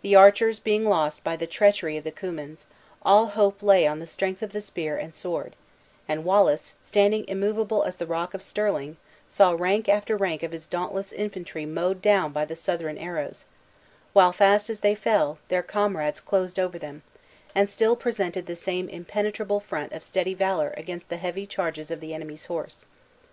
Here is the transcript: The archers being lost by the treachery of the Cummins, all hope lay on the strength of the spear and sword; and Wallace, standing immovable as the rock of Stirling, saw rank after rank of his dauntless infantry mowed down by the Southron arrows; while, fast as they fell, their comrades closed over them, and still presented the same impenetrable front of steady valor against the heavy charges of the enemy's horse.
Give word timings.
The 0.00 0.16
archers 0.16 0.58
being 0.58 0.84
lost 0.86 1.22
by 1.22 1.36
the 1.36 1.46
treachery 1.46 1.96
of 1.96 2.02
the 2.02 2.10
Cummins, 2.10 2.66
all 3.02 3.26
hope 3.26 3.62
lay 3.62 3.86
on 3.86 4.00
the 4.00 4.08
strength 4.08 4.42
of 4.42 4.50
the 4.50 4.60
spear 4.60 4.96
and 4.96 5.14
sword; 5.14 5.54
and 6.08 6.24
Wallace, 6.24 6.74
standing 6.82 7.24
immovable 7.28 7.84
as 7.84 7.96
the 7.96 8.06
rock 8.06 8.34
of 8.34 8.42
Stirling, 8.42 8.96
saw 9.28 9.52
rank 9.52 9.88
after 9.88 10.16
rank 10.16 10.42
of 10.42 10.50
his 10.50 10.66
dauntless 10.66 11.12
infantry 11.12 11.64
mowed 11.64 12.02
down 12.02 12.32
by 12.32 12.44
the 12.44 12.56
Southron 12.56 12.98
arrows; 12.98 13.44
while, 14.12 14.32
fast 14.32 14.68
as 14.68 14.80
they 14.80 14.96
fell, 14.96 15.38
their 15.46 15.62
comrades 15.62 16.18
closed 16.18 16.58
over 16.58 16.76
them, 16.76 17.04
and 17.54 17.70
still 17.70 17.94
presented 17.94 18.46
the 18.46 18.56
same 18.56 18.88
impenetrable 18.88 19.60
front 19.60 19.92
of 19.92 20.02
steady 20.02 20.34
valor 20.34 20.74
against 20.76 21.08
the 21.08 21.18
heavy 21.18 21.46
charges 21.46 21.88
of 21.88 22.00
the 22.00 22.12
enemy's 22.12 22.46
horse. 22.46 22.88